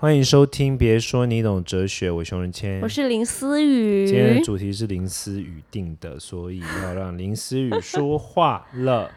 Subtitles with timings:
[0.00, 4.44] 欢迎收听，别说你懂哲学，我熊仁谦，我是林思雨今天的。
[4.44, 9.10] 主题是林思雨定的，所以要让林思雨说话了，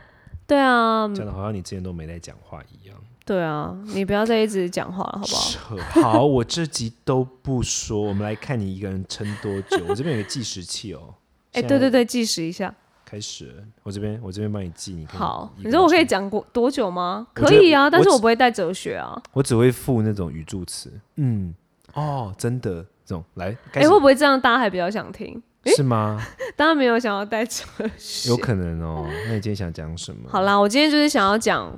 [0.47, 2.97] 对啊，讲的好像你之前都没在讲话一样。
[3.23, 6.02] 对啊，你不要再一直讲话了，好不好？
[6.02, 9.86] 好，我这集都不说，我们来看你一个人撑多久。
[9.88, 11.13] 我这边有个计时器哦。
[11.52, 12.74] 哎、对对对，计时一下。
[13.12, 13.53] 开始了，
[13.83, 17.27] 我这边我这边帮你记，你可以好，你说我可以讲过多久吗？
[17.34, 19.21] 可以啊，但是我我不会带哲学啊。
[19.34, 21.53] 我只会附那种语助词，嗯，
[21.93, 25.43] 哦，真的这种来，开哎、始会不会这样大家还比较想听？
[25.66, 26.25] 是吗？
[26.55, 27.66] 大家没有想要带哲
[27.97, 28.29] 学。
[28.29, 29.05] 有可能哦。
[29.27, 30.30] 那你今天想讲什么？
[30.30, 31.77] 好啦，我今天就是想要讲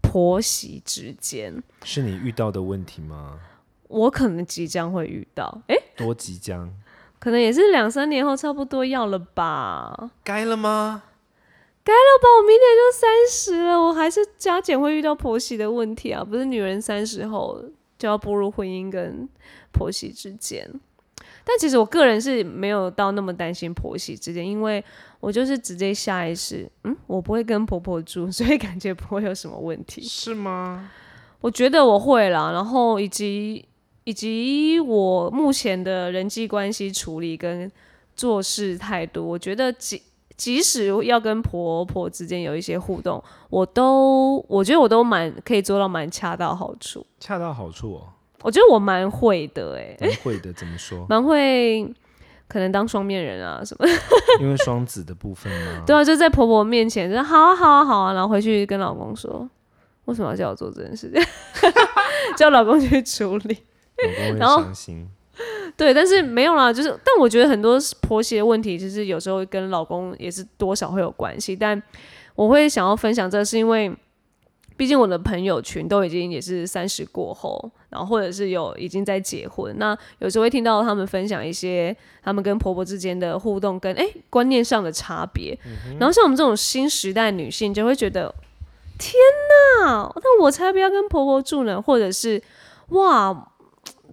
[0.00, 3.38] 婆媳之间，是你遇到的问题吗？
[3.88, 6.72] 我可能即将会遇到，哎、多即将
[7.20, 10.10] 可能也是两三年后差不多要了吧。
[10.24, 11.04] 该了吗？
[11.84, 16.24] 该了吧，我明年就三十了，我还是加减会遇到婆媳的问题啊！
[16.24, 17.62] 不是女人三十后
[17.98, 19.28] 就要步入婚姻跟
[19.72, 20.68] 婆媳之间。
[21.44, 24.84] 但其实我个人是没有到那么担心婆媳之间，因为
[25.20, 30.02] 我就是直接下意识，嗯，我不会跟婆婆住，所以感觉不会有什么问题。
[30.02, 30.90] 是吗？
[31.40, 33.64] 我觉得我会啦，然后以及
[34.10, 37.70] 以及我目前的人际关系处理跟
[38.16, 40.02] 做事态度，我觉得即
[40.36, 47.06] 即使要跟婆婆之间有一些互动，我都我觉得我都蛮可以做到蛮恰到好处。
[47.20, 48.02] 恰到好处哦，
[48.42, 50.52] 我觉得我蛮会的、欸，蛮会的。
[50.54, 51.06] 怎么说？
[51.08, 51.86] 蛮会，
[52.48, 53.86] 可能当双面人啊什么。
[54.42, 55.84] 因为双子的部分吗？
[55.86, 59.48] 对啊，就在婆婆面前，就好啊好啊好啊，然后回去跟老公说，
[60.06, 61.22] 为什么要叫我做这件事情，
[62.36, 63.56] 叫老公去处理。
[64.08, 65.08] 老公会然后伤心。
[65.74, 71.56] 对，但是没有啦，就是，但我觉得很多婆媳的问题，其实有时候跟老公也是多少会有关系。
[71.56, 71.82] 但
[72.34, 73.90] 我会想要分享这，是因为
[74.76, 85.58] 毕竟我的朋友群都已经也是三十过后，然后或者是有已经在结婚，那有时候会听到他们分享一些他们跟婆婆之间的互动跟哎观念上的差别。
[85.98, 88.34] 然后像我们这种新时代女性，就会觉得
[88.98, 89.14] 天
[89.80, 92.42] 哪，那我才不要跟婆婆住呢，或者是
[92.88, 93.46] 哇。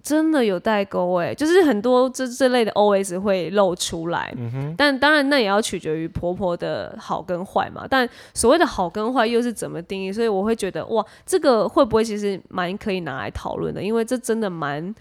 [0.08, 4.34] 真的有代沟哎，就是很多这这类的 OS 会露出来，
[4.74, 7.86] 但当然那也要取决于婆婆的好跟坏嘛。
[7.86, 10.10] 但所谓的好跟坏又是怎么定义？
[10.10, 13.82] 所以我会觉得哇，这个会不会其实蛮可以拿来讨论的？
[13.82, 14.94] 因为这真的蛮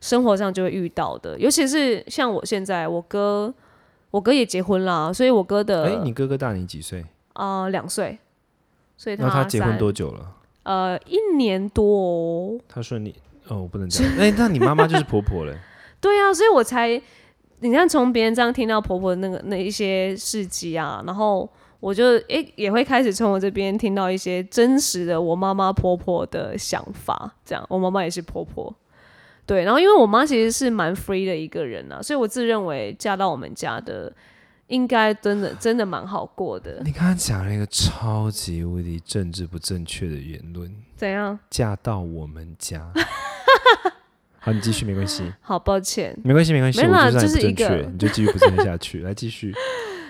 [0.00, 3.52] 生活上就会遇到的，尤其是像我现在，我哥
[4.10, 7.04] 我哥也结婚啦，所以我哥的哎，你哥哥大你几岁？
[7.34, 8.18] 啊两岁，
[8.96, 10.32] 所以那他结婚多久了？
[10.62, 12.58] 呃一年多哦。
[12.66, 13.14] 他顺利
[13.48, 14.06] 哦，我不能讲。
[14.18, 15.56] 哎，那你妈妈就是婆婆嘞。
[16.00, 17.00] 对啊，所以我才
[17.60, 21.48] 你看从别人这样听到婆婆的那个那一些事迹啊，然后
[21.80, 28.74] 我就诶、也会开始从我这边听到一些真实的我妈妈婆婆的想法，这样我妈妈也是婆婆。
[29.46, 34.12] 对，然后因为我妈其实是蛮 free 的一个人啊，所以我自认为嫁到我们家的
[34.66, 36.82] 应该真的真的蛮好过的。
[36.84, 41.38] 你刚刚讲了一个超级无敌政治不正确的言论，怎样？
[41.48, 42.92] 嫁到我们家。
[44.38, 49.52] 好，你继续，没关系，好抱歉没关系，没关系，没啦我就算你就是一个不正确，你就继续不正确下去，来继续。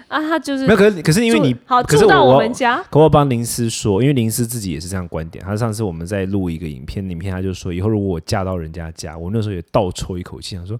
[0.08, 5.44] 啊，他就是没有，可是可是因为住你好可是住到我我们家，可我帮林思说，因为林思自己也是这样观点。
[5.44, 10.78] 他上次我们在录一个影片，影片他就说，以后如果我嫁到人家家，我那时候也倒抽一口气，想说，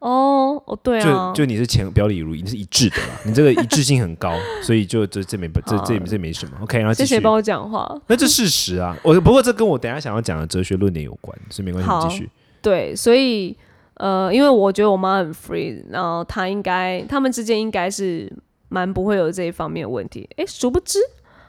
[0.00, 4.32] 哦哦对啊，就就你是前表里如一，你是一致的啦， 你这个一致性很高，
[4.62, 6.52] 所以就这这没这这这没什么。
[6.62, 7.18] OK，然后谢谢。
[7.20, 8.00] 帮我讲话。
[8.06, 12.30] 那这事实啊，我不过这跟我等下想要讲的哲学论点有关，所以没关系，继续。
[12.62, 13.56] 对，所以
[13.94, 18.32] 呃，因为我觉得我妈很 free，然后她应该他们之间应该是
[18.68, 20.28] 蛮不会有这一方面的问题。
[20.36, 21.00] 哎，殊不知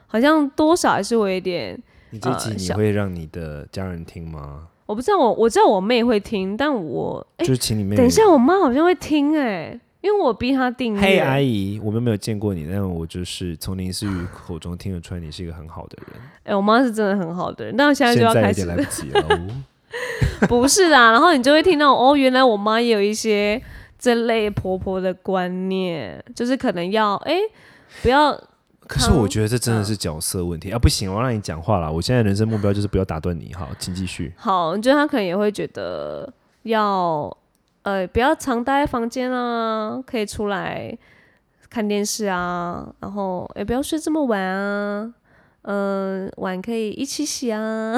[0.07, 4.67] 好像多少还是会有一点，你这集你会让你的家人听吗？
[4.89, 7.97] 我不知道我我知道我妹会听，但我诶，就是请你妹妹。
[7.97, 10.99] 等一下，我妈好像会听诶，因为我逼她订阅。
[10.99, 16.19] 嘿，阿姨，我们没有见过你，但我就是从林思雨口中听得出来，你是一个很好的人。
[16.45, 19.47] 诶，我妈是真的很好的人，但我现在就要开始来不及了哦。
[20.49, 23.61] 不是啦，然后你就会听到哦，原来我妈也有一些
[23.99, 27.41] 这类婆婆的观念，就是可能要诶，
[28.01, 28.35] 不要
[28.89, 30.79] 可是我觉得这真的是角色问题啊！
[30.79, 31.91] 不行，我要让你讲话了。
[31.91, 33.53] 我现在人生目标就是不要打断你。
[33.53, 34.33] 好， 请继续。
[34.35, 36.27] 好，你觉得他可能也会觉得
[36.63, 37.37] 要
[37.83, 40.97] 呃不要常待在房间啊，可以出来
[41.69, 45.13] 看电视啊，然后也不要睡这么晚啊，
[45.61, 47.93] 嗯、碗可以一起洗啊。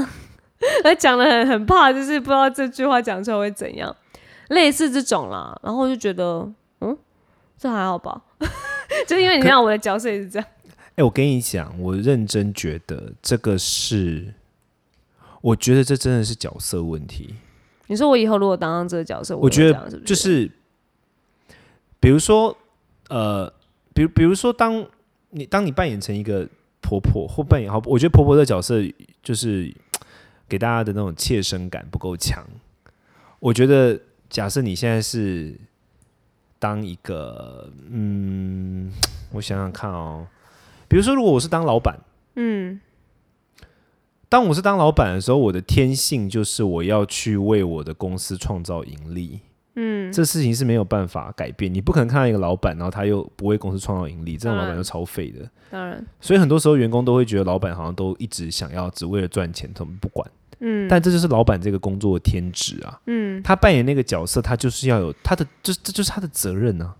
[0.83, 3.95] 他 讲的很很怕，就是不知道这句话讲出来会怎样，
[4.49, 5.57] 类似这种啦。
[5.63, 6.45] 然后我就觉得，
[6.81, 6.97] 嗯，
[7.57, 8.21] 这还好吧，
[9.07, 10.47] 就因为你可看我的角色也是这样。
[11.01, 14.35] 哎、我跟你讲，我认真觉得这个是，
[15.41, 17.33] 我觉得这真的是角色问题。
[17.87, 19.89] 你说我以后如果当上这个角色，我觉得？
[20.05, 20.51] 就是是，
[21.99, 22.55] 比如说，
[23.09, 23.51] 呃，
[23.95, 24.85] 比如比如说，当
[25.31, 26.47] 你当你扮演成一个
[26.81, 28.79] 婆婆或扮演好，我觉得婆婆的角色
[29.23, 29.73] 就是
[30.47, 32.47] 给大家的那种切身感不够强。
[33.39, 33.99] 我觉得，
[34.29, 35.59] 假设你现在是
[36.59, 38.93] 当一个，嗯，
[39.31, 40.27] 我想想看哦，
[40.91, 41.97] 比如说，如果我是当老板，
[42.35, 42.77] 嗯
[44.27, 49.39] 当我是当老板的时候，我的天性就是我要去为我的公司创造盈利。
[49.75, 55.49] 嗯，这事情是没有办法改变，你不可能看到一个老板，然后他又不为公司创造盈利，这种老板就超废的。
[55.69, 60.29] 当然，所以很多时候员工都会觉得老板好像都一直想要只为了赚钱，他们不管。
[60.59, 62.99] 嗯，但这就是老板这个工作的天职啊。
[63.07, 66.93] 嗯他扮演那个角色，他就是要有他的，这这就是他的责任呢、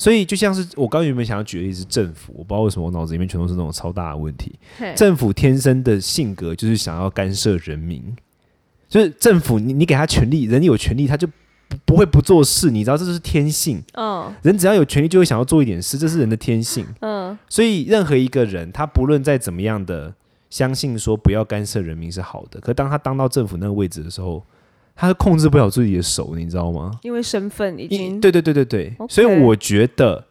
[0.00, 4.58] 所以就像是我刚原本想要举的例子，政府，我不知道为什么我脑子里面全都是那种超大的问题。
[4.96, 8.02] 政府天生的性格就是想要干涉人民，
[8.88, 11.26] 就是政府你你给他权利，人有权利他就
[11.68, 13.82] 不不会不做事，你知道这就是天性。
[13.92, 16.86] 嗯人只要有权利就会想要做一点事，这是人的天性。
[17.00, 20.14] 嗯所以任何一个人，他不论再怎么样的
[20.48, 24.42] 相信说不要干涉人民是好的，可当他当到政府那个位置的时候，
[25.00, 26.90] 他控制不了自己的手，你知道吗？
[27.02, 30.22] 因为身份已经对对对对对所以我觉得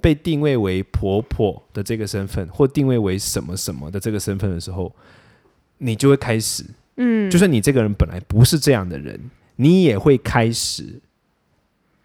[0.00, 4.90] 被定位为婆婆的这个身份，或定位为什么什么的这个身份的时候，
[5.76, 6.64] 你就会开始，
[6.96, 9.20] 嗯，就算你这个人本来不是这样的人，
[9.56, 10.98] 你也会开始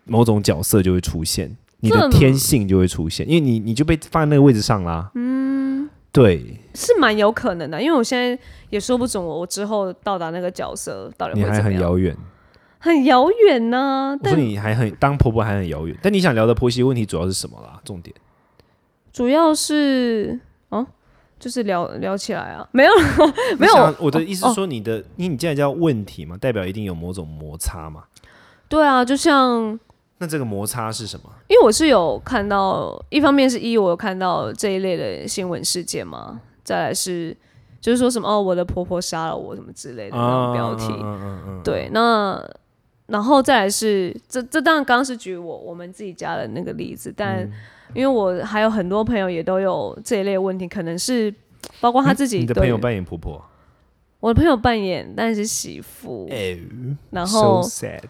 [0.03, 5.09] 某种角色就会出现，你的天性就会出现，因为你你就被放在那个位置上啦。
[5.15, 5.28] 嗯，
[6.11, 8.37] 对，是蛮有可能的，因为我现在
[8.69, 12.17] 也说不准我我之后到达那个角色到底你还会怎么样，很遥远。
[12.81, 14.17] 很遥远呢。
[14.21, 17.79] 我说但你还很当婆婆还很遥远，但你想聊的婆媳问题主要是什么啦？
[17.83, 18.15] 重点
[19.11, 20.39] 主要是
[20.69, 20.87] 哦，
[21.37, 22.91] 就是聊聊起来啊，没有
[23.57, 28.05] 没有我想我的意思哦是说，你的，因为你既然叫问题嘛，代表一定有某种摩擦嘛。
[28.69, 29.77] 对啊，就像
[30.19, 31.29] 那这个摩擦是什么？
[31.47, 37.35] 因为我是有看到，一方面是一我有看到这一类的新闻事件嘛，再来是
[37.81, 40.93] 就是说什么哦，我的婆婆杀了我什么之类的那种标题，
[41.63, 42.39] 对，那
[43.07, 47.51] 然后再来是这这当然刚刚是举我我们自己家的那个例子，但嗯。
[47.95, 51.33] 因为我还有很多朋友也都有这一类问题，可能是
[51.81, 53.43] 包括他自己对你的朋友扮演婆婆，
[54.19, 56.55] 我的朋友扮演但是媳妇，哎，
[57.09, 58.03] 然后 so sad，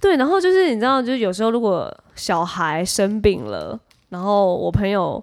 [0.00, 3.78] 对，然后就是你知道，就是有时候如果小孩生病了，
[4.10, 5.22] 然后我朋友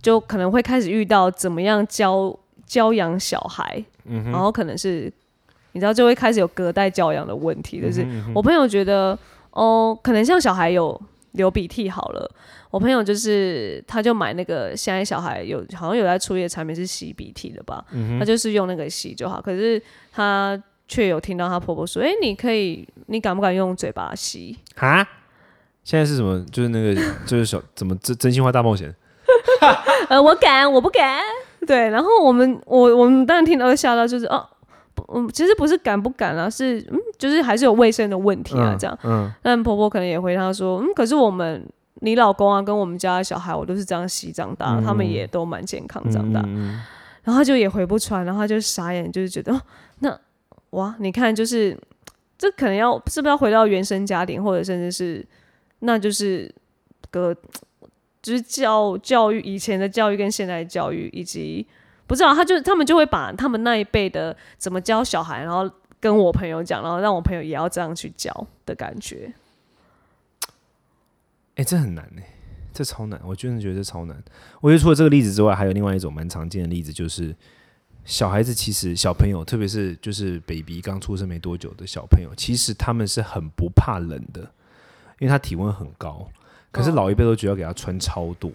[0.00, 2.36] 就可能会开始遇到怎么样教
[2.66, 5.12] 教养小孩，嗯然后可能是
[5.72, 9.18] 你知道就会开始有隔代教养的问题，嗯就是我朋友觉得
[9.50, 11.00] 哦，可能像小孩有
[11.32, 12.30] 流鼻涕好了。
[12.70, 19.42] 我朋友就是，他就买那个，现在小孩有好像有在出一个产品是洗鼻涕的吧，嗯他就是用那个洗就好。
[19.42, 19.82] 可是
[20.12, 20.56] 他
[20.90, 25.06] 却有听到她婆婆说：“哎、你可以，你敢不敢用嘴巴吸？”啊，
[25.84, 26.44] 现在是什么？
[26.50, 28.92] 就是那个， 就是小怎么真真心话大冒险？
[30.10, 31.20] 呃，我敢，我不敢。
[31.64, 34.44] 对，然后我们我我们当然听到会吓到，就是哦，
[34.94, 38.98] 不，嗯，其实不是敢不敢啊，是嗯，就是还是有卫生的问题啊，这样。
[39.04, 41.64] 嗯，但婆婆可能也回她说，嗯，可是我们
[42.00, 46.42] 你老公啊，跟我们家的小孩，我都是这样吸长大，他们也都蛮健康长大。
[46.46, 46.80] 嗯
[47.22, 49.52] 然后就也回不出来，然后他就傻眼，就是觉得，
[50.70, 51.76] 哇，你看，就是
[52.38, 55.26] 这可能要是不是要回到原生家庭，或者甚至是
[55.80, 56.52] 那就是
[57.10, 57.34] 个
[58.22, 61.66] 就是教教育以前的教育跟现在的教育，以及
[62.06, 69.32] 不知道他就他们就会把他们那一辈的怎么教小孩，然后跟我朋友讲，然后让我朋友也要这样去教的感觉。
[71.56, 72.22] 哎、这很难哎、
[72.72, 74.22] 这超难，我真的觉得这超难。
[74.62, 77.36] 我觉得除了这个例子之外，还有另外一种蛮常见的例子，就是
[78.10, 84.40] 小孩子其实小朋友，特别是就是 baby 刚出生没多久的小朋友，其实他们是很不怕冷的，
[85.20, 86.28] 因为他体温很高。
[86.72, 88.50] 可是哦老一辈都觉得要给他穿超多，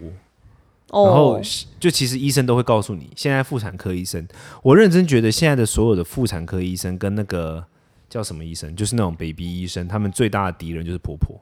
[0.90, 1.42] 哦，然后
[1.80, 4.28] 就其实医生都会告诉你，现在妇产科医生，
[4.62, 7.66] 我认真觉得现在的所有的妇产科医生跟那个
[8.10, 11.40] 叫什么医生，就是那种 baby 医生，他们最大的敌人就是婆婆。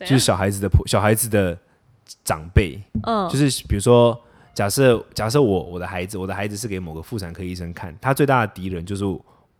[0.00, 1.58] 就是小孩子的婆小孩子的
[2.24, 4.20] 长辈，嗯，就是比如说，
[4.58, 9.04] 假设假设我我的孩子，我的孩子是给某个妇产科医生看，他最大的敌人就是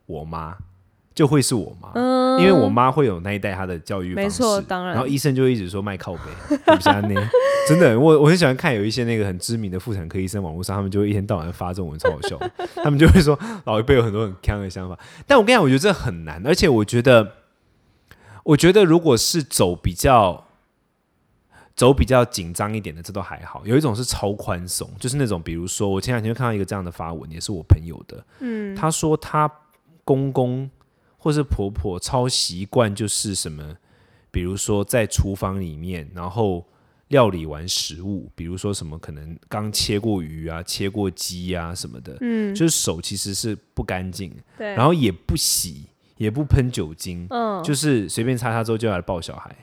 [0.07, 0.57] 我妈，
[1.15, 7.15] 就会是我妈，嗯因为我妈会有那一代她的教育方没式，错当然然后医生就会一直说卖靠背，对不下呢，
[7.69, 12.37] 真的，我我很喜欢看有一些那个很知名的妇产科医生，网络上他们就会一天到晚发这种文，超好笑，
[12.83, 17.35] 他们就会说老一辈有很多很坑的想法，但我跟你讲，我觉得这很难，而且我觉得。
[18.45, 20.47] 我觉得如果是走比较
[21.79, 23.63] 走比较紧张一点的，这都还好。
[23.65, 29.49] 有一种是超宽松，就是那种比如说，我前两天就看到一个这样的发文，也是我朋友的，嗯，他说他
[30.05, 30.69] 公公
[31.17, 33.77] 或是婆婆超习惯就是什么，
[34.33, 36.67] 比如说在厨房里面，然后
[37.07, 49.55] 料理完食物，比如说什么可能刚切过鱼啊、切过鸡啊什么的，嗯，就是手其实是不干净，对，然后也不洗，也不喷酒精，嗯就是随便擦擦之后就要来抱小孩。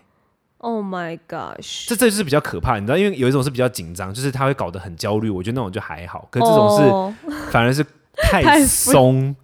[0.65, 5.29] ，Oh my gosh，这这就是比较可怕，你知道，因为有一种是比较紧张，就是他会搞得很焦虑。
[5.29, 7.13] 我觉得那种就还好，可是这种是、哦
[7.51, 7.85] 反而是
[8.17, 9.35] 太 太松，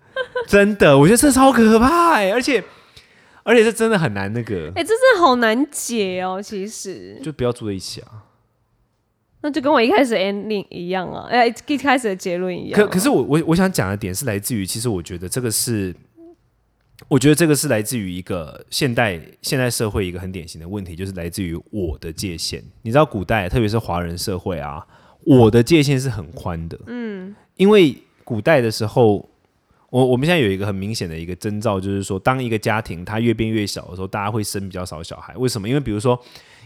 [0.47, 2.63] 真的，我觉得这超可怕哎、而且
[3.43, 7.19] 而且这真的很难那个，哎、这真的好难解哦，其实。
[7.23, 8.25] 就不要住在一起啊。
[9.43, 15.95] 那就跟我一开始 ending 一样啊，哎、一开始的结论一样啊、可可是我我我想讲的点是来自于，其实我觉得这个是，
[17.07, 22.63] 我觉得这个是来自于一个现代现代社会一个很典型的问题，就是来自于我的界限。
[22.81, 24.85] 你知道古代特别是华人社会啊，
[25.25, 29.27] 我的界限是很宽的，嗯，因为古代的时候。
[29.91, 35.35] 我我们现在有一个很明显的一个征兆，就是说，当一个家庭它越变越小的时候，大家会生比较少小孩。
[35.35, 35.67] 为什么？
[35.67, 36.17] 因为比如说，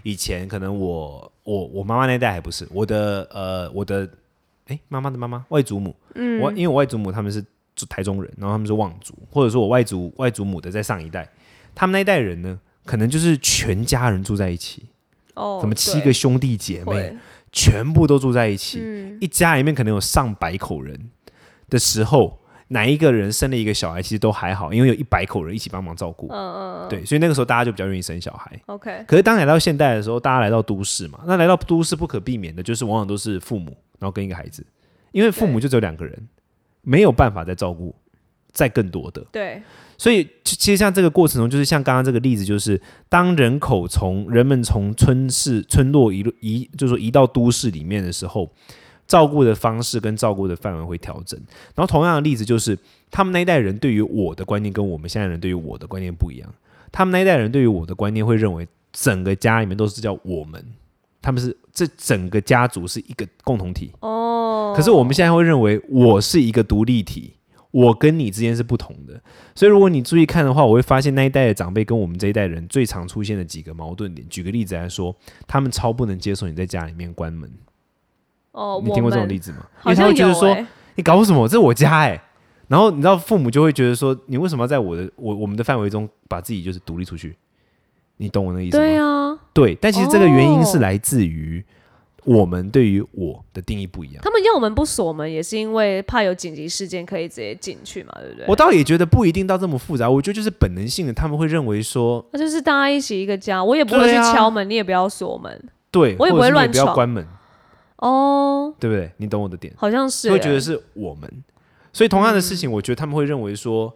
[0.04, 4.08] 以前可能我我我妈妈那代还不是我的呃我的
[4.68, 7.48] 哎妈妈的妈妈外祖母，嗯，我因为我外祖母他们是住
[7.90, 11.28] 台中人，然后他们是望族，或者说我外祖外祖母的在上一代，
[11.74, 14.86] 他们那一代人呢，可能就是全家人住在一起，
[15.34, 17.18] 哦，什么七个兄弟姐妹，
[17.52, 21.10] 全部都住在一起，嗯，一家里面可能有上百口人
[21.70, 22.40] 的时候。
[22.70, 26.28] 哪一个人生了一个小孩，其实都还好，因为有一百口人一起帮忙照顾。
[26.32, 28.60] 嗯嗯，对，所以那个时候大家就比较愿意生小孩。
[28.66, 34.66] ，OK，可是当来到现代的时候，大家来到都市嘛，那来到都市不可避免的就是往往都是父母，然后跟一个孩子，
[35.12, 36.28] 因为父母就只有两个人，
[36.86, 37.94] 没有办法再照顾
[38.54, 39.22] 再更多的。
[39.34, 39.62] 对，
[39.98, 48.50] 所以其其实像这个过程中，就是像刚刚这个例子，就是当人口从人们从村市村落移移，就是说移到都市里面的时候，
[49.06, 51.38] 照顾的方式跟照顾的范围会调整。
[51.76, 52.78] 然后同样的例子就是，
[53.12, 56.50] 他们那一代人对于我的观念跟我们现在人对于我的观念不一样。
[56.92, 60.64] 他们那一代人对于我的观念会认为，整个家里面都是叫我们，
[61.26, 63.92] 他们是这整个家族是一个共同体。
[64.02, 67.34] 哦，可是我们现在会认为我是一个独立体，
[67.72, 69.20] 我跟你之间是不同的。
[69.56, 74.28] 所以如果你注意看的话，我会发现那一代的长辈跟我们这一代人最常出现的几个矛盾点。
[74.30, 75.16] 举个例子来说，
[75.48, 77.52] 他们超不能接受你在家里面关门。
[78.52, 79.28] 哦，你听过这种？
[79.28, 79.66] 例子吗？
[79.78, 80.64] 因好为他会觉得说欸
[80.94, 81.48] 你搞什么？
[81.48, 82.22] 这是我家哎、
[82.68, 87.36] 然后你知道父母就会觉得说，你为什么要在我的我我们的范围中把自己就是独立出去？
[88.18, 88.84] 你懂我那意思吗？
[88.84, 89.15] 对啊，
[89.56, 91.64] 对，但其实这个原因是哦来自于
[92.26, 94.22] 我们对于我的定义不一样。
[94.22, 98.46] 他们要我们不锁门，也是因为怕有紧急事件可以直接进去嘛，对不对？
[98.48, 105.64] 我倒也觉得不一定到这么复杂，我觉得就是本能性的，他们会认为说，那就是大家一起一个家，我也不会去敲门，你也不要锁门。
[105.90, 107.26] 对，我也不会乱不要关门，
[108.00, 109.10] 哦，对不对？
[109.16, 111.32] 你懂我的点，好像是欸，会觉得是我们。
[111.94, 113.96] 所以同样的事情，我觉得他们会认为说，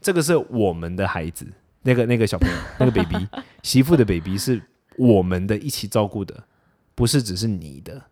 [0.00, 1.44] 这个是我们的孩子，
[1.82, 3.26] 那个那个小朋友，那个 baby
[3.64, 4.62] 媳妇的 baby 是
[4.96, 6.44] 我们的一起照顾的，
[6.94, 8.02] 不是只是你的。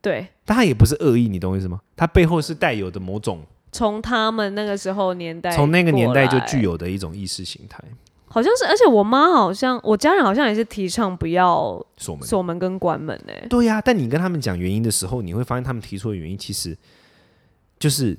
[0.00, 0.28] 对。
[0.44, 1.80] 但他也不是恶意，你懂我意思吗？
[1.96, 7.82] 他背后是带有的某种，从他们那个时候年代，从那个年代就具，有的一种意识形态。
[8.26, 16.74] 好像是，而且我妈好像，我家人好像也是提倡不要锁门，锁门跟关门呢、对呀、但你跟他们讲原因的时候，你会发现他们提出的原因其实
[17.78, 18.18] 就是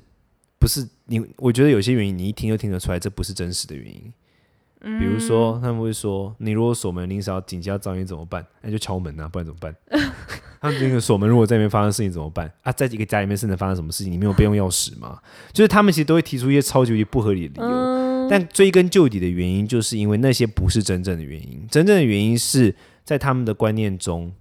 [0.59, 1.19] 不是你。
[1.37, 4.13] 我觉得有些原因你一听就听得出来，这不是真实的原因。
[4.83, 8.45] 比如说，他们会说，你如果锁门临时要紧急要找你怎么办？
[8.61, 9.73] 那就敲门啊，不然怎么办？
[10.59, 12.51] 他们那个锁门，如果在里面发生事情怎么办？
[12.63, 14.11] 啊，在一个家里面是能发生什么事情？
[14.11, 15.19] 你没有备用钥匙吗？
[15.53, 17.75] 就是他们其实都会提出一些超级不合理的理由。
[17.75, 21.65] 嗯，但追根究底的原因，就是因为那些不是真正的原因。
[21.71, 22.75] 真正的原因是
[23.05, 24.33] 在他们的观念中，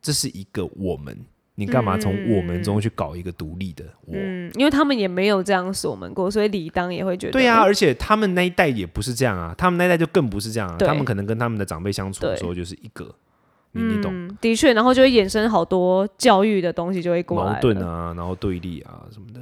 [0.00, 1.24] 这是一个我们，
[1.58, 4.14] 你干嘛从我们中去搞一个独立的我？
[4.14, 10.76] 嗯，因为他们也没有这样锁门过，所以理当也会觉得，对啊，而且他们那一代也不是这样啊，他们那一代就更不是这样啊。
[10.78, 13.12] 他们可能跟他们的长辈相处的时候，就是一个，
[13.72, 19.40] 你你懂嗯，的确，然后就会衍生好多教育的东西就会过来矛盾啊，然后对立啊什么的。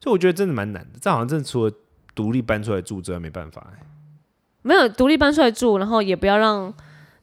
[0.00, 0.98] 所以我觉得真的蛮难的。
[1.00, 1.72] 这好像真的除了
[2.12, 3.86] 独立搬出来住之外，没办法、欸。
[4.62, 6.74] 没有独立搬出来住，然后也不要让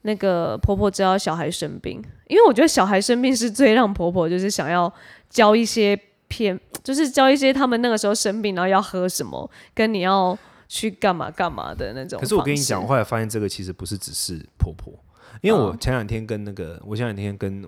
[0.03, 4.91] 那个婆婆知道小孩生病，因为我觉得小孩生病是最让婆婆就是想要
[5.29, 10.37] 教一些偏，就是教一些他们那个时候生病然后要喝什么，跟你要
[10.67, 12.19] 去干嘛干嘛的那种。
[12.19, 14.93] 可是我跟你讲，我，后来发现这个其实不是只是婆婆，
[15.41, 17.65] 因为我前两天跟那个，我前两天跟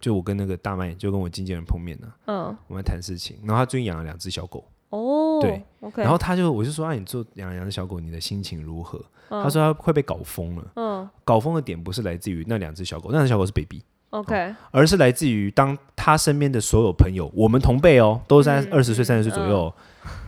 [0.00, 4.64] 就我跟那个大麦，就跟我经纪人碰面呢、嗯，我们谈事情，然后他最近养了两只小狗，
[4.96, 8.98] 哦，对，OK，然后他就我就说啊，你做养了两只小狗，你的心情如何？
[9.30, 9.42] 嗯。
[9.42, 19.72] 他说他快被搞疯了，嗯，搞疯的点不是来自于那两只小狗，那两只小狗是 baby，OK，而是来自于当他身边的所有朋友，我们同辈哦，都在嗯二十岁、三十岁左右，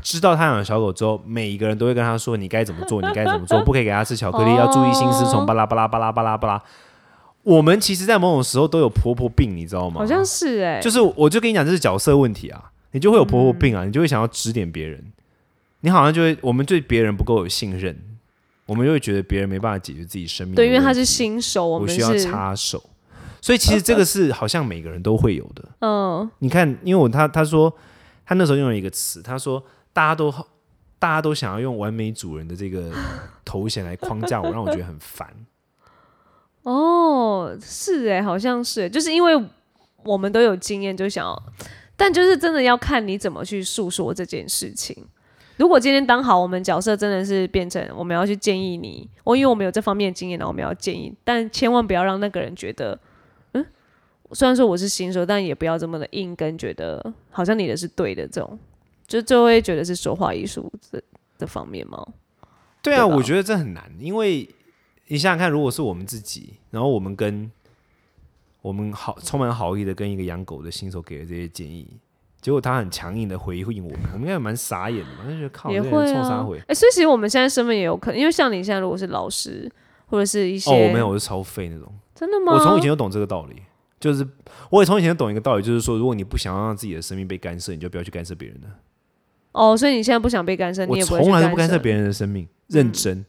[0.02, 6.62] 知道他养了小狗之后，每一个人都会跟他说：“你该怎么做，你该怎么做， 不可以给他吃巧克力，哦要注意心丝虫，巴拉巴拉巴拉巴拉巴拉。”
[7.44, 10.00] 我们其实，在某种时候都有婆婆病，你知道吗？
[10.00, 15.12] 好像是哎、就是，我就跟你讲，这是角色问题啊，你就会有婆婆病啊，嗯你就会想要指点别人，
[15.80, 17.96] 你好像就会，我们对别人不够有信任，
[18.64, 22.82] 我们就会觉得别人没办法解决自己生命对，因为他是新手，我们我需要插手，
[23.40, 25.64] 所以其实这个是好像每个人都会有的。
[25.80, 27.72] 嗯你看，因为我他他说
[28.24, 29.62] 他那时候用了一个词，他说
[29.92, 30.32] 大家都
[30.98, 32.90] 大家都想要用完美主人的这个
[33.44, 35.28] 头衔来框架我，让我觉得很烦。
[36.62, 39.40] 哦，是哎、好像是欸、就是因为
[40.02, 41.42] 我们都有经验，就想要，
[41.96, 45.06] 但就是真的要看你怎么去诉说这件事情。
[45.56, 52.98] 如果今天当好我们角色真的是变成我们要去建议你，我因为我们有这方面的经验，然后我们要建议，但千万不要让那个人觉得，
[53.52, 53.66] 嗯，
[54.32, 58.58] 虽然说我是新手，但也不要这么的硬跟觉得好像你的是对的这种，
[59.06, 61.02] 就就会觉得是说话艺术这
[61.38, 62.06] 这方面吗？
[62.82, 64.46] 对啊，对我觉得这很难，因为
[65.06, 67.50] 你想想看，如果是我们自己，然后我们跟
[68.66, 71.86] 我们好充满好意的跟一个养狗的新手给了这些建议，
[72.40, 79.70] 结果他很强硬的回应我们， 我们应该也蛮傻眼的嘛，就觉得靠，也这冲啥回？，哎、所以其实我们现在身份也有可能，因为像你现在如果是老师
[80.06, 81.86] 或者是一些，哦，我没有，我是超废那种。
[82.12, 82.54] 真的吗？
[82.54, 83.62] 我从以前就懂这个道理，
[84.00, 84.26] 就是
[84.70, 88.66] 我也从以前就懂一个道理，就是说，如果你不想要让自己的生命被干涉，你就不要去干涉别人的。
[89.52, 93.24] 哦，所以你现在不想被干涉，你也从来都不干干涉别人的生命，认真。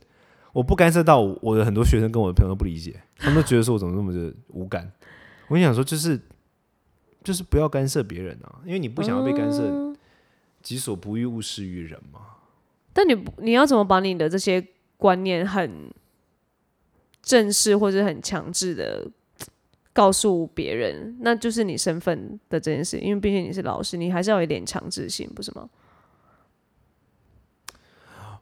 [0.53, 4.91] 我不干涉到我的很多学生跟我的朋友都不理解，他们都觉得说我怎么那么的无感。
[5.47, 6.19] 我想说，就是
[7.23, 9.95] 就是不要干涉别人啊，因为你不想要被干涉，嗯
[10.61, 12.19] 己所不欲，勿施于人嘛。
[12.91, 14.65] 但你不你要怎么把你的这些
[14.97, 15.89] 观念很
[17.21, 19.09] 正式或者很强制的
[19.93, 21.15] 告诉别人？
[21.21, 25.69] 那就是你身份的这件事，因为毕竟你是老师，你还是要有一点强制性，不是吗？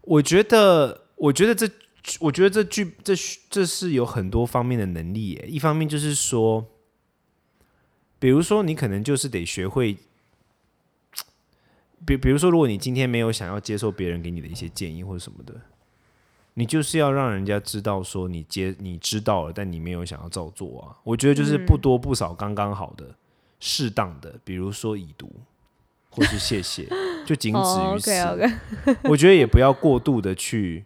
[0.02, 1.70] 我觉得，我觉得这，
[2.20, 3.14] 我觉得这句这
[3.50, 5.46] 这是有很多方面的能力耶。
[5.48, 6.66] 一方面就是说，
[8.20, 9.98] 比如说你可能就是得学会，
[12.06, 15.54] 比比如说，如果你今天没有想要接受别人给你的一些建议或者什么的，
[16.54, 20.96] 你就是要让人家知道说你接你知道了，但你没有想要照做啊。
[21.04, 23.16] 我觉得就是不多不少，刚刚好的、
[23.60, 25.30] 适当的，比如说已读
[26.10, 26.88] 或是谢谢，
[27.28, 28.12] 就仅止于此。
[29.04, 30.86] 我觉得也不要过度的去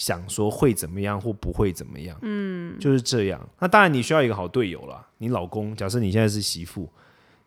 [0.00, 3.46] 想说会怎么样或不会怎么样，嗯，就是这样。
[3.58, 6.88] 那当然你需要一个好队友啦，你老公，假设你现在是媳妇，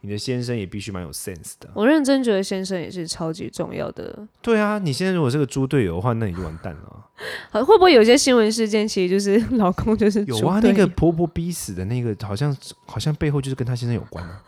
[0.02, 1.68] 你的先生也必须蛮有 sense 的。
[1.74, 4.28] 我认真觉得先生也是超级重要的。
[4.40, 7.02] 对啊，你现在如果是个猪队友的话，那你就完蛋了啊。
[7.50, 14.44] 好会不会有些新闻事件，其实就是老公就是有啊，那个婆婆逼死的那个，好像好像背后就是跟他先生有关啊。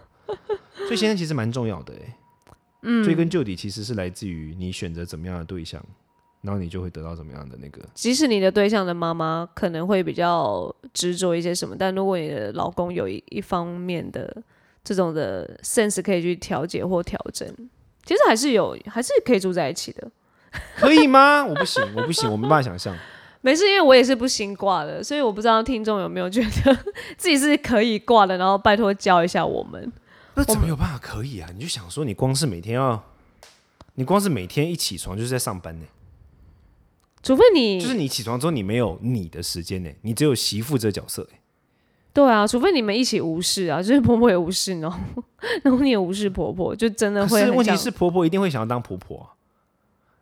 [0.75, 2.17] 所以先生其实蛮重要的哎、
[2.83, 5.83] 嗯，追根究底其实是来自于你选择怎么样的对象，
[6.45, 7.81] 然后你就会得到怎么样的那个。
[7.93, 14.35] 即使你的对象的妈妈可能会比较执着一些什么，但如果你的老公有一一方面的
[14.83, 17.47] 这种的 sense 可以去调节或调整，
[18.05, 20.09] 其实还是有，还是可以住在一起的。
[20.77, 21.43] 可以吗？
[21.43, 22.95] 我不行，我不行，我没办法想象。
[23.41, 26.75] 没事，因为我也是不行挂的，所以我不知道听众有没有觉得
[27.17, 29.91] 自己是可以挂的，然后拜托教一下我们。
[30.33, 31.49] 那怎么有办法可以啊？
[31.53, 33.03] 你就想说，你光是每天要，
[33.93, 35.85] 你光是每天一起床就是在上班呢、
[37.25, 41.39] 除非你就是你起床之后你没有你的时间呢、你只有媳妇这个角色、欸。
[42.13, 44.99] 对啊，除非你们一起无视啊， 就是婆婆也无视，然后
[45.63, 49.33] 然后你也无视婆婆，就真的会问题是婆婆一定会想要当婆婆啊，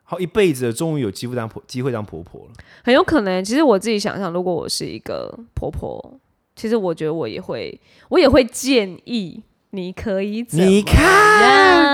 [0.05, 2.53] 好一辈子终于有机会当婆机会当婆婆了。
[2.85, 6.19] 很有可能，其实我自己想想，如果我是一个婆婆，
[6.55, 11.92] 其实我觉得我也会，我也会建议你可以怎么你看，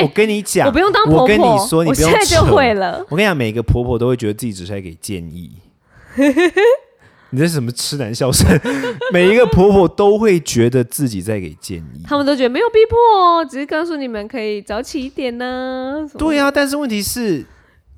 [0.00, 3.04] 我跟你讲，我不用当婆婆，我跟你说，你不用现在就会了。
[3.10, 5.52] 我跟你讲，每个婆婆都会觉得自己只是在给建议。
[7.34, 8.46] 你这是什么痴男笑声？
[9.10, 12.02] 每一个婆婆都会觉得自己在给建议。
[12.04, 17.42] 他们都觉得没有逼迫哦，只是告诉你们可以早起一点呢、对啊，但是问题是，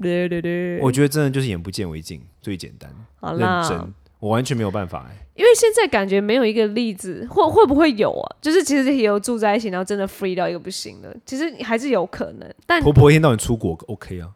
[0.00, 2.88] 对对对，我觉得真的就是眼不见为净，最简单，
[3.20, 8.37] 认好啦，真，我完全没有办法哎、因为现在感觉没有一个例子，或会不会有啊？
[8.40, 12.54] 就是其实也有住在一起，然后真的 free 到一个不行的，其实还是有可能。
[12.64, 14.30] 但婆婆一天到晚出国 OK 啊，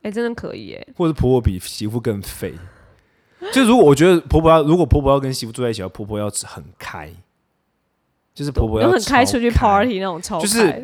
[0.00, 2.54] 哎、真的可以哎，或者婆婆比媳妇更废。
[3.52, 7.10] 就如果我觉得婆婆要，如果婆婆要跟媳妇住在一起，婆婆要很开，
[8.32, 10.82] 就是婆婆要很开出去 party 那种超开，就是哎、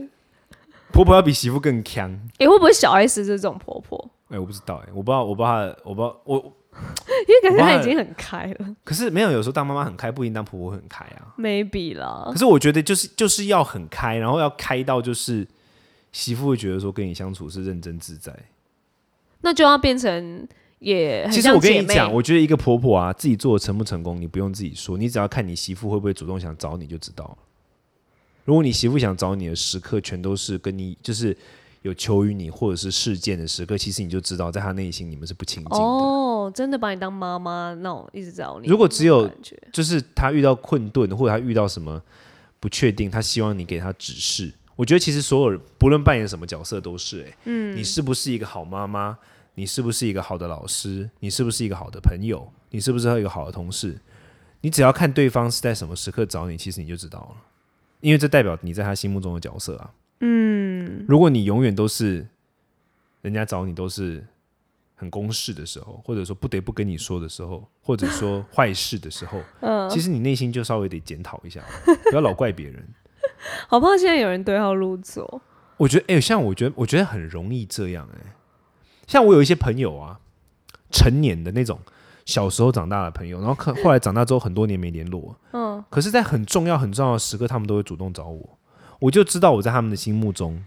[0.92, 2.11] 婆婆要比媳妇更强。
[2.38, 4.11] 会不会小 S 这种婆婆？
[4.29, 6.53] 哎、我不知道哎、我不知道，我不知道，我不知道我
[7.29, 11.35] 因为感觉他已经很开了可是没有，有时候当妈妈很开，不一定当婆婆很开啊。
[11.38, 12.38] ，maybe 啦可。
[12.38, 15.46] 是我觉得就是就是要很开，然后要开到就是
[16.12, 18.35] 媳妇会觉得说跟你相处是认真自在。
[19.42, 20.46] 那就要变成
[20.81, 27.38] 也很其实我跟你讲，我觉得一个婆婆啊，自己做的成不成功，你不用自己说，你只要看你媳妇会不会主动想找你就知道了。
[28.44, 31.37] 如果你媳妇想找你的时刻全都是跟你就是
[31.87, 35.77] 有求于你或者是事件的时刻，其实你就知道在他内心你们是不亲近的。
[35.79, 38.66] 哦，真的把你当妈妈那种一直找你。
[38.66, 39.31] 如果只有
[39.72, 42.03] 就是他遇到困顿或者他遇到什么
[42.59, 44.53] 不确定，他希望你给他指示。
[44.75, 49.16] 我觉得其实所有人不论扮演什么角色都是、欸，嗯，你是不是一个好妈妈？
[49.55, 51.09] 你是不是一个好的老师？
[51.20, 52.46] 你是不是一个好的朋友？
[52.70, 53.96] 你是不是一个好的同事？
[54.61, 57.37] 你只要看对方是在什么时刻找你，其实你就知道了，
[58.01, 59.90] 因为这代表你在他心目中的角色啊。
[60.20, 60.65] 嗯，
[61.09, 62.27] 如果你永远都是
[63.22, 64.27] 人家找你都是
[64.94, 71.62] 很公事的时候，或者说不得不跟你说的时候，或者说坏事的时候， 嗯，其实你内心就稍微得检讨一下，
[72.11, 72.87] 不要老怪别人。
[73.68, 75.42] 好怕现在有人对号入座。
[75.77, 78.33] 我觉得，哎、像我觉得，我觉得很容易这样、哎，
[79.07, 80.20] 像我有一些朋友啊，
[80.90, 81.79] 成年的那种，
[82.25, 88.59] 小时候长大的朋友，然后看后来长大之后很多年没联络，嗯，可是，在很重要、很重要的时刻，他们都会主动找我，
[89.01, 90.64] 我就知道我在他们的心目中，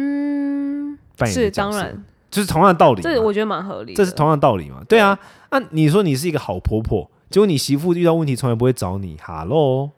[0.00, 3.94] 嗯，扮演是当然，就是同样的道理，这我觉得蛮合理。
[3.94, 5.18] 这是同样的道理嘛，对啊，
[5.50, 9.90] 那、你说你是一个好婆婆，结果你媳妇遇到问题从来不会找你，哈喽，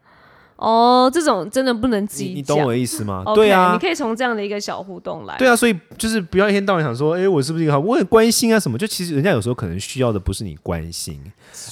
[0.57, 5.37] 哦，这种真的不能你激讲你懂我的意思吗对啊你，可以从这样的一个小互动来。
[5.37, 7.79] 对啊，所以就是不要一天到晚想说，哎、我是不是一个好？
[7.79, 8.79] 我很关心啊什么？
[8.79, 11.21] 就其实人家有时候可能需要的不是你关心，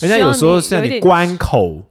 [0.01, 1.83] 人家有时候是让你需要你关口，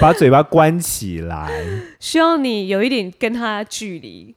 [0.00, 1.50] 把嘴巴关起来。
[2.00, 4.34] 需要你有一点跟他距离。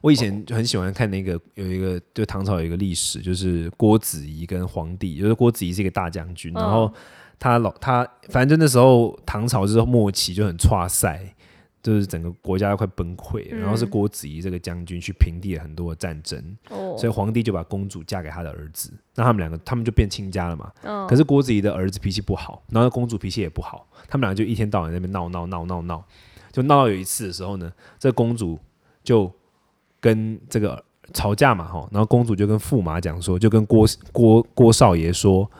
[0.00, 6.92] 我以前就很喜欢看那个有一个，就唐朝有一个历史，就是郭子仪跟皇帝，就是郭子仪是一个大将军，嗯然后
[7.38, 11.34] 他老他反正就那时候唐朝就是末期就很差赛。
[11.80, 16.36] 就是整个国家都快崩溃，然后是郭子仪这个将军去平定了很多的战争，
[16.68, 20.72] 哦，所以皇帝就把公主嫁给他的儿子，那他们两个他们就变亲家了嘛。
[20.82, 26.04] 嗯可是郭子仪的儿子脾气不好，然后公主脾气也不好，他们两个就一天到晚在那边闹闹闹闹闹，
[26.50, 28.58] 就闹到有一次的时候呢，这公主
[29.04, 29.32] 就
[30.08, 35.50] 跟这个吵架嘛，哈，然后公主就跟驸马讲说，就跟郭郭郭少爷说。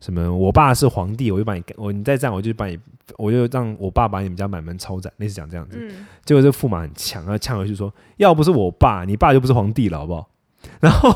[0.00, 0.32] 什么？
[0.32, 2.78] 我爸是皇帝，我就把你我你再这样，我就把你，
[3.16, 5.76] 我就让我爸把你们家满门抄斩，类似讲这样子。
[5.76, 10.28] 嗯，结果这驸马很强，然后呛回去说：“要不是我爸，你爸就不是皇帝了，好不好？”
[10.78, 11.12] 然后，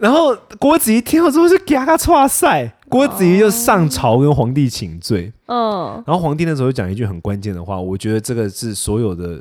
[0.00, 5.32] 然后郭子仪听到之后就给他错赛，郭子仪就上朝跟皇帝请罪。
[5.46, 9.40] 嗯，然后皇帝那时候就讲一句很关键的话，我觉得这个是所有的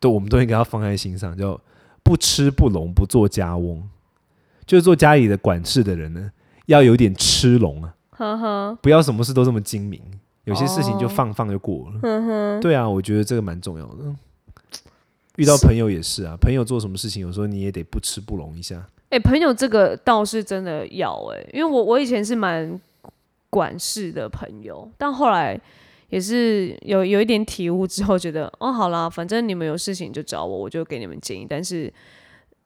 [0.00, 1.52] 都我们都应该要放在心上，叫
[2.10, 3.80] “不吃不聋，不做家翁”，
[4.66, 6.28] 就是做家里的管事的人呢，
[6.66, 10.02] 要有点吃聋啊，呵呵，不要什么事都这么精明，
[10.42, 12.00] 有些事情就哦放放就过了。
[12.02, 14.04] 呵呵，对啊，我觉得这个蛮重要的。
[15.36, 18.84] 遇到朋友也是啊，朋友做什么事情，有时候你也得不吃不聋一下。
[19.10, 22.80] 哎、朋友这个倒是真的要哎、因为我我以前是蛮
[23.48, 25.60] 管事的朋友，但后来
[26.10, 31.46] 也是有有一点体悟之后，觉得 哦，好啦，反正你们有事情就找我，我就给你们建议。
[31.48, 31.92] 但是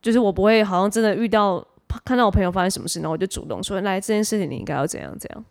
[0.02, 1.64] 就是我不会好像真的遇到
[2.04, 5.44] 看到我朋友发生什么事，然后我就主动说，来这件事情你应该要怎样怎样。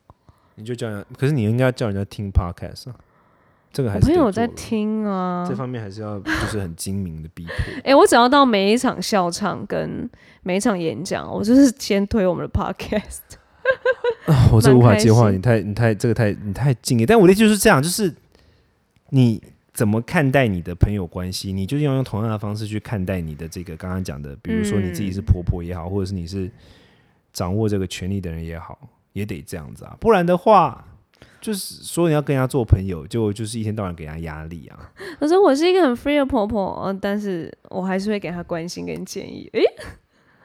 [0.55, 2.95] 你就叫人家，可是你应该叫人家听 podcast 啊，
[3.71, 7.53] 这个还我是朋友在听啊这，方面还是要就是很精明的逼迫。
[7.83, 10.09] 哎、我只要到每一场笑场跟
[10.43, 13.37] 每一场演讲，我就是先推我们的 podcast。
[14.51, 17.05] 我这无法接话，你太你太这个太你太敬业。
[17.05, 18.13] 但我的意思就是这样，就是
[19.09, 19.41] 你
[19.73, 26.49] 怎么看待你的朋友关系，你就要用同样的方式去看待你的这个刚刚讲的，比如说你自己是婆婆也好，或者是你是
[27.31, 28.77] 掌握这个权利的人也好，
[29.13, 30.85] 也得这样子啊，不然的话。
[31.39, 34.79] 就是说你要跟人家做朋友，就就是一天到晚给人家压力啊。
[35.19, 39.49] 可是我是一个很 free 的婆婆，嗯，但是我还是会给她关心跟建议。
[39.51, 39.61] 诶、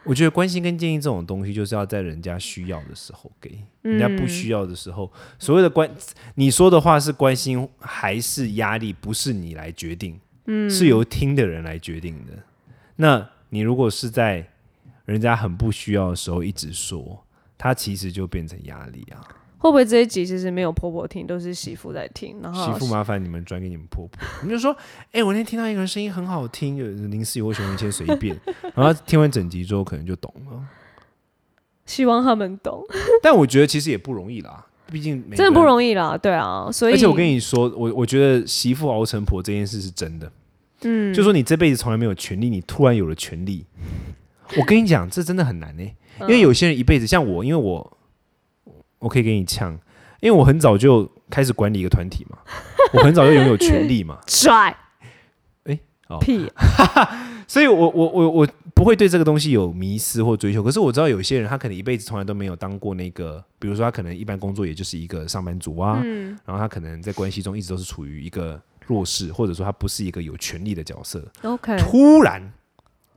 [0.09, 5.88] 我觉得关心跟建议这种东西，就是要在人家需要的时候给，人家不需要的时候，所谓的关，
[6.37, 12.33] 你说的话是关心还是压力，不是你来决定，嗯，是由听的人来决定的。
[12.97, 14.49] 那你如果是在
[15.05, 17.23] 人家很不需要的时候一直说，
[17.59, 19.21] 他其实就变成压力啊。
[19.59, 22.37] 会不会这一集其实没有婆婆听，都是媳妇在听？
[22.42, 24.77] 然后媳妇麻烦你们转给你们婆婆， 你们就说，
[25.12, 28.38] 哎、我那天听到一个人声音很好听，有林思雨或熊文谦随便，
[28.75, 30.62] 然后听完整集之后可能就懂了。
[31.85, 32.85] 希望他们懂，
[33.23, 40.31] 但我觉得其实也不容易啦，毕竟真的不容易啦，对啊，所以而且我跟你说，我我觉得媳妇熬成婆这件事是真的。
[40.83, 43.66] 嗯，就说你这辈子从来没有权利，你突然有了权利，
[44.57, 45.83] 我跟你讲，这真的很难呢、
[46.21, 47.97] 因为有些人一辈子像我，因为我
[48.98, 49.72] 我可以给你呛，
[50.20, 52.38] 因为我很早就开始管理一个团体嘛，
[52.94, 54.76] 我很早就拥有权利嘛， 拽，
[55.64, 56.18] 哎哦。
[56.20, 56.50] 屁，
[57.46, 60.62] 所以我我我我不会对这个东西有迷失或追求。
[60.62, 66.38] 可是我知道有些人他可能一辈子从来都没有当过那个，比如说他可能一般工作也就是一个上班族啊，嗯。
[66.44, 71.26] 然后他可能在关系中一直都是处于一个弱势，或者说他不是一个有权利的角色。
[71.42, 72.42] ，OK，突然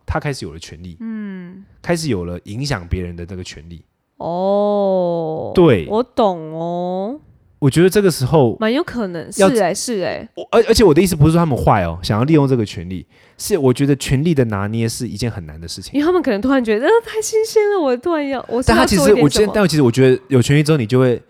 [0.05, 3.83] 他开始有了权利，嗯，开始有了影响别人的这个权利。
[4.21, 7.19] 哦，对我懂哦，
[7.59, 13.05] 我觉得这个时候，蛮有可能是要哎、是哎、我而而且我的意思不是说他们坏哦，想要利用这个权利，
[13.37, 15.91] 是我觉得权力的拿捏是一件很难的事情。
[15.93, 21.21] 因为他们可能突然觉得、呃、太新鲜了，我突然要我是但他其实我觉得，但其实我觉得有权利之后，你就会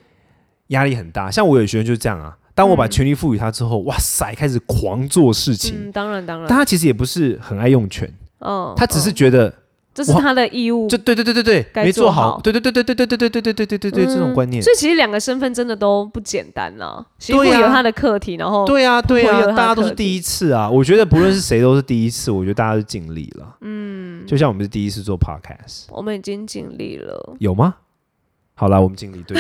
[0.68, 1.30] 压力很大。
[1.32, 5.76] 像我有学生就是这样啊，当我把权利赋予他之后，哇塞，开始狂做事情。
[5.88, 9.54] 嗯，当然当然，但他其实也不是很爱用权，嗯，他只是嗯觉得，哇
[9.94, 14.64] 这是他的义务，就对对对对对，该没做做好好，对对对对对对对对对对对对对对，这种嗯观念。
[14.64, 17.06] 所以其实两个身份真的都不简单呐。
[17.20, 20.70] 媳妇有他的课题，然后对啊，对啊，婆婆有她的大家都是第一次啊。
[20.70, 23.58] 我觉得不论是谁都是第一次，我觉得大家都尽力了。
[23.62, 27.76] 嗯，就像我们是第一次做 podcast，我们已经尽力了，有吗？
[28.54, 29.38] 好啦，我们尽力，对。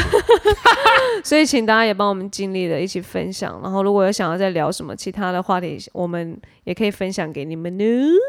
[1.25, 3.59] 所以请大家也帮我们尽力的一起分享。
[3.61, 7.83] 然后如果有想要再聊什么其他的话题，我们也可以分享给你们呢。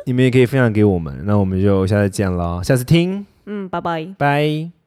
[0.07, 4.15] 你们也可以分享给我们，那我们就下次见了，下次听，嗯，拜拜。
[4.19, 4.82] 拜。